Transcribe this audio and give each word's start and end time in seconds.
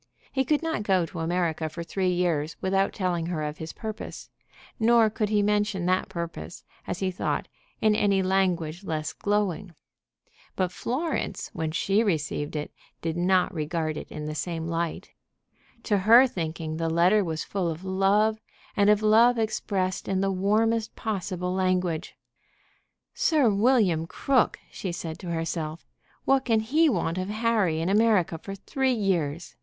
He 0.31 0.43
could 0.43 0.63
not 0.63 0.81
go 0.81 1.05
to 1.05 1.19
America 1.19 1.69
for 1.69 1.83
three 1.83 2.09
years 2.09 2.57
without 2.59 2.91
telling 2.91 3.27
her 3.27 3.43
of 3.43 3.59
his 3.59 3.71
purpose; 3.71 4.31
nor 4.79 5.11
could 5.11 5.29
he 5.29 5.43
mention 5.43 5.85
that 5.85 6.09
purpose, 6.09 6.63
as 6.87 6.97
he 7.01 7.11
thought, 7.11 7.47
in 7.81 7.95
any 7.95 8.23
language 8.23 8.83
less 8.83 9.13
glowing. 9.13 9.75
But 10.55 10.71
Florence, 10.71 11.51
when 11.53 11.69
she 11.69 12.01
received 12.01 12.55
it, 12.55 12.71
did 13.03 13.15
not 13.15 13.53
regard 13.53 13.95
it 13.95 14.07
in 14.09 14.25
the 14.25 14.33
same 14.33 14.65
light. 14.67 15.11
To 15.83 15.99
her 15.99 16.25
thinking 16.25 16.77
the 16.77 16.89
letter 16.89 17.23
was 17.23 17.43
full 17.43 17.69
of 17.69 17.85
love, 17.85 18.39
and 18.75 18.89
of 18.89 19.03
love 19.03 19.37
expressed 19.37 20.07
in 20.07 20.19
the 20.19 20.31
warmest 20.31 20.95
possible 20.95 21.53
language. 21.53 22.15
"Sir 23.13 23.51
William 23.53 24.07
Crook!" 24.07 24.57
she 24.71 24.91
said 24.91 25.19
to 25.19 25.29
herself. 25.29 25.85
"What 26.25 26.43
can 26.45 26.61
he 26.61 26.89
want 26.89 27.19
of 27.19 27.29
Harry 27.29 27.79
in 27.81 27.87
America 27.87 28.39
for 28.39 28.55
three 28.55 28.93
years? 28.93 29.55